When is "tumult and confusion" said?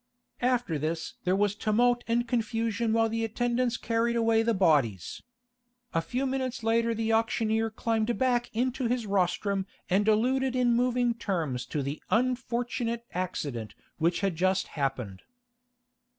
1.53-2.91